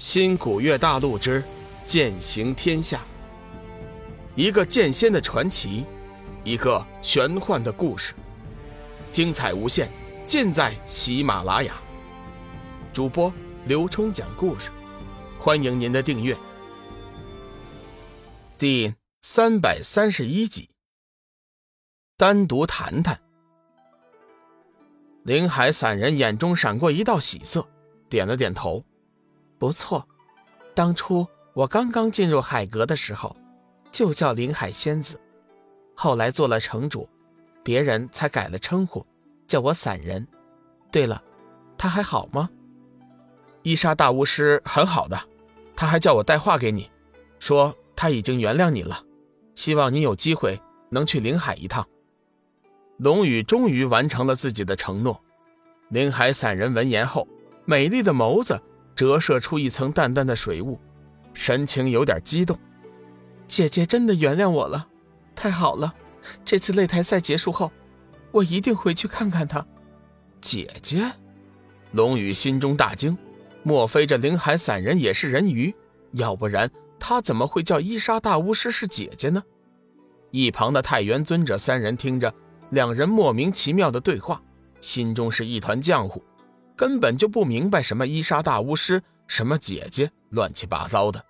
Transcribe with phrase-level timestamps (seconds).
[0.00, 1.44] 新古月大陆之
[1.84, 3.02] 剑行天下，
[4.34, 5.84] 一个剑仙的传奇，
[6.42, 8.14] 一个玄幻的故事，
[9.12, 9.90] 精彩无限，
[10.26, 11.74] 尽在喜马拉雅。
[12.94, 13.30] 主播
[13.66, 14.70] 刘冲讲故事，
[15.38, 16.34] 欢迎您的订阅。
[18.56, 20.70] 第三百三十一集，
[22.16, 23.20] 单独谈谈。
[25.24, 27.68] 林海散人眼中闪过一道喜色，
[28.08, 28.82] 点了点头。
[29.60, 30.08] 不错，
[30.74, 33.36] 当初我刚刚进入海阁的时候，
[33.92, 35.20] 就叫林海仙子，
[35.94, 37.06] 后来做了城主，
[37.62, 39.04] 别人才改了称呼，
[39.46, 40.26] 叫我散人。
[40.90, 41.22] 对了，
[41.76, 42.48] 他还好吗？
[43.62, 45.20] 伊莎大巫师很好的，
[45.76, 46.90] 他还叫我带话给你，
[47.38, 49.04] 说他已经原谅你了，
[49.54, 51.86] 希望你有机会能去林海一趟。
[52.96, 55.20] 龙宇终于完成了自己的承诺。
[55.90, 57.28] 林海散人闻言后，
[57.66, 58.58] 美丽的眸子。
[59.00, 60.78] 折射出一层淡淡的水雾，
[61.32, 62.58] 神情有点激动。
[63.48, 64.86] 姐姐真的原谅我了，
[65.34, 65.94] 太好了！
[66.44, 67.72] 这次擂台赛结束后，
[68.30, 69.66] 我一定回去看看她。
[70.42, 71.10] 姐姐，
[71.92, 73.16] 龙宇心中大惊，
[73.62, 75.74] 莫非这灵海散人也是人鱼？
[76.12, 79.42] 要不然他怎么会叫伊莎大巫师是姐姐呢？
[80.30, 82.34] 一旁的太元尊者三人听着
[82.68, 84.42] 两人莫名其妙的对话，
[84.82, 86.22] 心中是一团浆糊。
[86.80, 91.22] 根本就不明白什么伊莎大巫师，什么姐姐，乱七八糟的。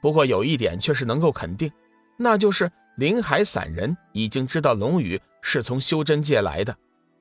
[0.00, 1.70] 不过有一点却是能够肯定，
[2.16, 6.76] 那就是林海散人已经知道龙宇是从修真界来的，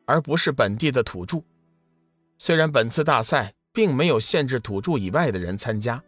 [0.08, 1.40] 而不是本地的土著。
[2.40, 6.02] 虽然本次大赛并没有限制土著以外的人参加，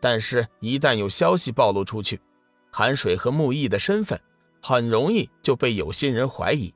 [0.00, 2.18] 但是一旦有消息暴露出去，
[2.70, 4.18] 韩水和木易的身份
[4.62, 6.72] 很容易就被有心人怀疑。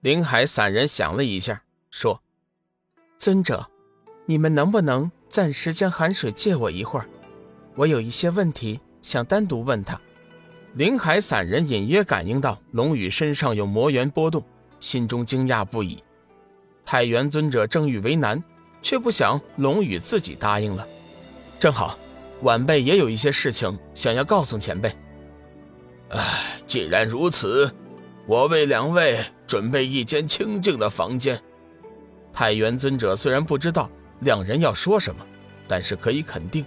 [0.00, 2.18] 林海散人想了一下，说。
[3.18, 3.66] 尊者，
[4.26, 7.06] 你们能不能暂时将寒水借我一会儿？
[7.74, 10.00] 我有一些问题想单独问他。
[10.74, 14.44] 灵海散人隐约感应到龙宇身上有魔元波动，
[14.78, 16.02] 心中惊讶不已。
[16.84, 18.42] 太元尊者正欲为难，
[18.82, 20.86] 却不想龙宇自己答应了。
[21.58, 21.98] 正好，
[22.42, 24.94] 晚辈也有一些事情想要告诉前辈。
[26.10, 27.72] 唉，既然如此，
[28.26, 31.40] 我为两位准备一间清静的房间。
[32.36, 35.24] 太元尊者虽然不知道两人要说什么，
[35.66, 36.62] 但是可以肯定，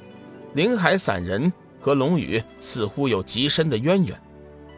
[0.56, 4.19] 灵海散人和龙宇似乎有极深的渊源，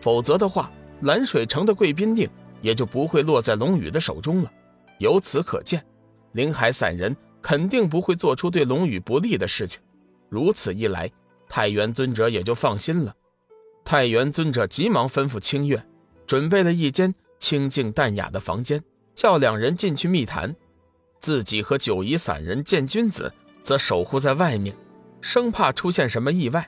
[0.02, 0.70] 否则的话，
[1.04, 2.30] 蓝水城的贵宾令
[2.62, 4.52] 也就不会落在龙宇的手中了。
[4.98, 5.82] 由此可见，
[6.34, 9.80] 灵海散人肯定不会做出对龙宇不利的事情。
[10.28, 11.10] 如此一来，
[11.48, 13.16] 太元尊者也就放心了。
[13.86, 15.82] 太元尊者急忙吩咐清月，
[16.28, 18.84] 准备了一间清静淡雅的房间，
[19.16, 20.54] 叫两人进去密谈。
[21.22, 23.32] 自己和九夷散人见君子，
[23.64, 24.76] 则守护在外面，
[25.22, 26.68] 生怕出现什么意外。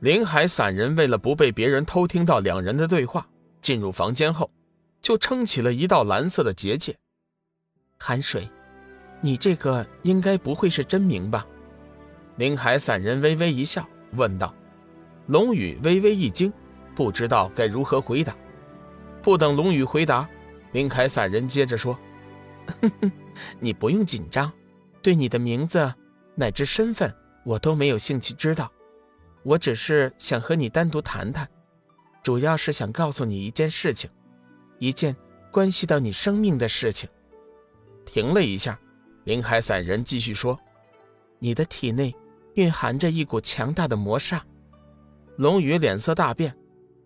[0.00, 3.26] 林海散人为了不被别人偷听到两人的对话，
[3.62, 4.50] 进入房间后，
[5.00, 6.94] 就撑起了一道蓝色的结界。
[7.98, 8.46] 寒水，
[9.22, 11.46] 你这个应该不会是真名吧？
[12.36, 14.54] 林海散人微微一笑，问道。
[15.28, 16.52] 龙宇微微一惊，
[16.94, 18.36] 不知道该如何回答。
[19.22, 20.28] 不等龙宇回答，
[20.72, 21.98] 林海散人接着说。
[22.80, 23.12] 哼哼，
[23.60, 24.52] 你不用紧张，
[25.02, 25.92] 对你的名字
[26.34, 28.70] 乃至身份，我都没有兴趣知道。
[29.42, 31.48] 我只是想和你单独谈谈，
[32.22, 34.10] 主要是想告诉你一件事情，
[34.78, 35.14] 一件
[35.52, 37.08] 关系到你生命的事情。
[38.04, 38.78] 停了一下，
[39.24, 40.58] 林海散人继续说
[41.38, 42.14] ：“你的体内
[42.54, 44.40] 蕴含着一股强大的魔煞。”
[45.36, 46.56] 龙宇脸色大变，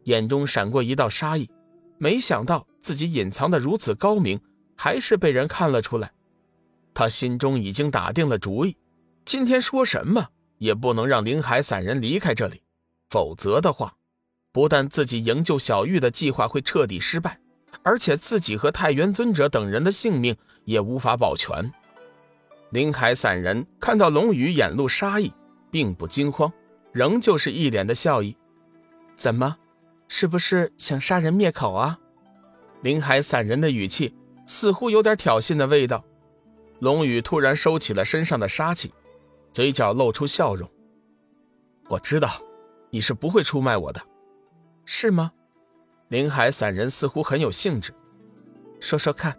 [0.04, 1.50] 眼中闪过一道杀意，
[1.98, 4.40] 没想到自己隐藏的如此高明。
[4.82, 6.10] 还是被人看了出来，
[6.94, 8.78] 他心中已经打定了主意，
[9.26, 10.26] 今天说什么
[10.56, 12.62] 也不能让林海散人离开这里，
[13.10, 13.94] 否则的话，
[14.52, 17.38] 不但自己营救小玉的计划会彻底失败，
[17.82, 21.70] 而且自己和太元尊者等人的性命也无法保全。
[22.70, 25.30] 林海散人看到龙宇眼露杀意，
[25.70, 26.50] 并不惊慌，
[26.90, 28.34] 仍旧是一脸的笑意。
[29.14, 29.58] 怎么，
[30.08, 31.98] 是不是想杀人灭口啊？
[32.80, 34.14] 林海散人的语气。
[34.50, 36.04] 似乎有点挑衅的味道，
[36.80, 38.92] 龙宇突然收起了身上的杀气，
[39.52, 40.68] 嘴角露出笑容。
[41.88, 42.42] 我知道，
[42.90, 44.02] 你是不会出卖我的，
[44.84, 45.30] 是吗？
[46.08, 47.94] 林海散人似乎很有兴致，
[48.80, 49.38] 说说看，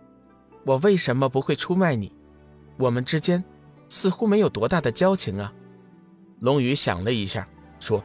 [0.65, 2.09] 我为什么不会出卖你？
[2.77, 3.43] 我们之间
[3.89, 5.53] 似乎没有多大的交情啊。
[6.39, 7.45] 龙宇想了一下，
[7.81, 8.01] 说：“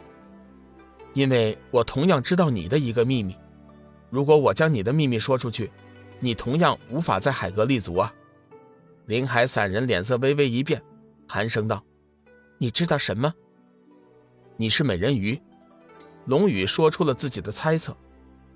[1.14, 3.36] 因为我同样知道你的一个秘密，
[4.10, 5.70] 如果我将你的秘密说出去。”
[6.18, 8.12] 你同样无法在海阁立足啊！
[9.06, 10.82] 林海散人脸色微微一变，
[11.28, 11.84] 寒声道
[12.58, 13.32] ：“你知道什么？
[14.56, 15.40] 你是美人鱼。
[16.24, 17.96] 龙宇说出了自己的猜测。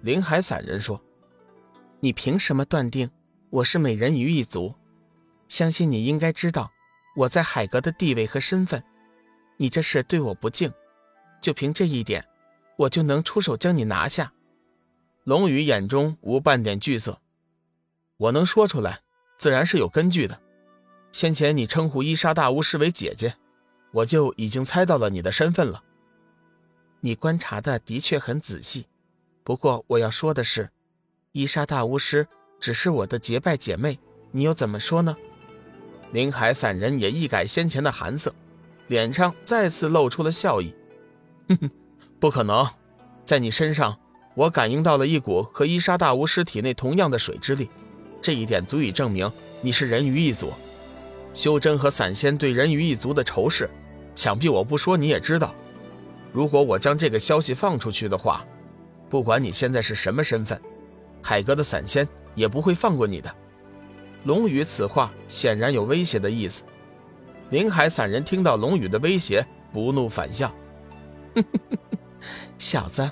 [0.01, 1.01] 林海散人说
[2.01, 3.09] ：“你凭什么断定
[3.51, 4.75] 我是美人鱼一族？
[5.47, 6.71] 相信你应该知道
[7.15, 8.83] 我在海阁的地位和身份。
[9.59, 10.73] 你这是对我不敬。
[11.41, 12.25] 就凭这一点，
[12.77, 14.33] 我就能出手将你拿下。”
[15.25, 17.21] 龙宇眼中无半点惧色。
[18.21, 19.01] 我能说出来，
[19.39, 20.39] 自然是有根据的。
[21.11, 23.35] 先前你称呼伊莎大巫师为姐姐，
[23.93, 25.83] 我就已经猜到了你的身份了。
[27.01, 28.87] 你观察的的确很仔细。
[29.43, 30.69] 不过我要说的是，
[31.33, 32.29] 伊莎大巫师
[32.61, 33.99] 只是我的结拜姐妹，
[34.33, 35.17] 你又怎么说呢？
[36.13, 38.35] 林海散人也一改先前的寒色，
[38.89, 40.75] 脸上再次露出了笑意。
[41.49, 41.71] 哼哼，
[42.21, 42.69] 不可能，
[43.25, 43.99] 在你身上，
[44.35, 47.71] 我感应到了一股和伊莎大巫师体内同样的水之力，
[48.23, 49.31] 这一点足以证明
[49.61, 50.53] 你是人鱼一族。
[51.33, 53.71] 修真和散仙对人鱼一族的仇视，
[54.15, 55.55] 想必我不说你也知道。
[56.33, 58.45] 如果我将这个消息放出去的话，
[59.09, 60.61] 不管你现在是什么身份，
[61.23, 63.35] 海哥的散仙也不会放过你的。
[64.25, 66.63] 龙宇此话显然有威胁的意思。
[67.51, 70.53] 林海散人听到龙宇的威胁，不怒反笑
[72.59, 73.11] ：“小子，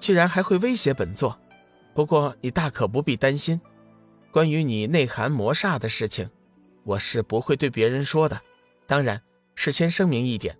[0.00, 1.38] 居然还会威胁本座！
[1.94, 3.60] 不过你大可不必担心，
[4.30, 6.28] 关于你内含魔煞的事情，
[6.84, 8.40] 我是不会对别人说的。
[8.86, 9.20] 当然，
[9.54, 10.56] 事先声明一点，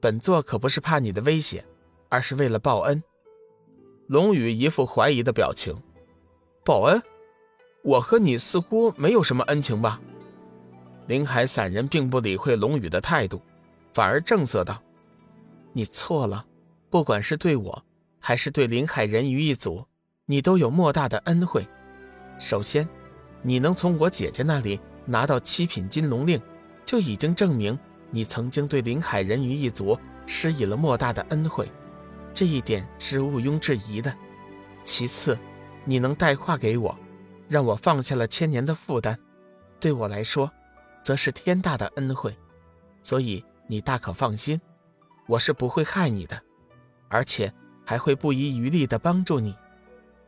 [0.00, 1.64] 本座可不是怕你的威胁，
[2.08, 3.02] 而是为了报恩。”
[4.08, 5.74] 龙宇一副怀疑的表情，
[6.64, 7.02] 报恩？
[7.82, 10.00] 我和你似乎没有什么恩情吧？
[11.06, 13.40] 林海散人并不理会龙宇的态度，
[13.92, 14.82] 反而正色道
[15.72, 16.44] ：“你错了，
[16.90, 17.84] 不管是对我，
[18.18, 19.84] 还是对林海人鱼一族，
[20.26, 21.66] 你都有莫大的恩惠。
[22.38, 22.88] 首先，
[23.42, 26.40] 你能从我姐姐那里拿到七品金龙令，
[26.86, 27.78] 就已经证明
[28.10, 31.70] 你曾经对林海人鱼一族施以了莫大的恩惠。”
[32.34, 34.14] 这一点是毋庸置疑的。
[34.84, 35.38] 其次，
[35.84, 36.96] 你能带话给我，
[37.46, 39.18] 让我放下了千年的负担，
[39.78, 40.50] 对我来说，
[41.02, 42.34] 则是天大的恩惠。
[43.02, 44.58] 所以你大可放心，
[45.26, 46.40] 我是不会害你的，
[47.08, 47.52] 而且
[47.84, 49.54] 还会不遗余力地帮助你。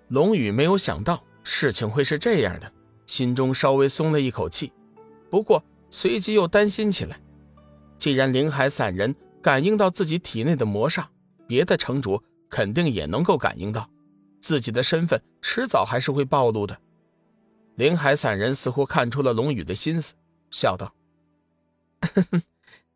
[0.09, 2.71] 龙宇没有想到事情会是这样的，
[3.06, 4.73] 心中稍微松了一口气，
[5.31, 7.21] 不过随即又担心起来。
[7.99, 11.06] 既然灵海散人感应到自己体内的魔煞，
[11.47, 13.89] 别的城主肯定也能够感应到，
[14.41, 16.79] 自己的身份迟早还是会暴露的。
[17.77, 20.15] 灵海散人似乎看出了龙宇的心思，
[20.51, 20.95] 笑道：“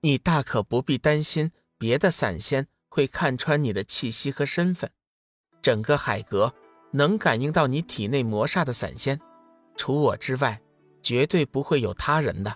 [0.00, 4.90] 你大可不必担心别的散仙会看穿你的气息和身份。
[5.60, 6.55] 整个海阁
[6.93, 9.20] 能感应到你体内魔煞的散仙，
[9.78, 10.60] 除我之外，
[11.02, 12.54] 绝对不会有他人的。”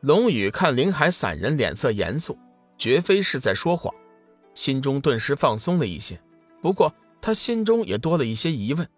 [0.00, 2.38] 龙宇看林海散人脸色严肃，
[2.78, 3.92] 绝非是在说谎。
[4.54, 6.18] 心中顿时放松了一些，
[6.62, 8.88] 不过他心中也多了一些疑问：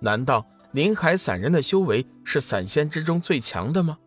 [0.00, 3.98] 难道林海散人的修为是散仙之中最强的吗？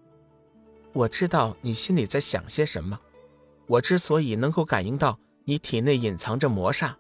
[0.92, 3.00] 我知道你心里在想些什么。
[3.68, 6.94] 我之所以能够感应到你体内隐藏着魔煞，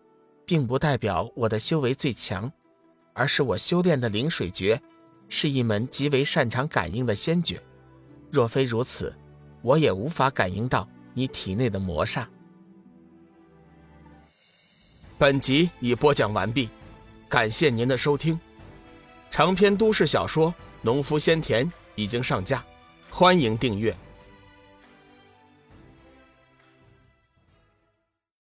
[0.46, 2.52] 并不代表我的修为最强，
[3.14, 4.80] 而是我修炼的灵水诀
[5.30, 7.62] 是一门极为擅长感应的仙诀。
[8.30, 9.14] 若非如此，
[9.62, 12.26] 我也无法感应到你体内的魔煞。
[15.18, 16.70] 本集已播讲完毕，
[17.28, 18.40] 感谢您的收听。
[19.32, 20.50] 长篇都市小说
[20.82, 22.64] 《农夫先田》已经上架，
[23.10, 23.96] 欢迎订阅。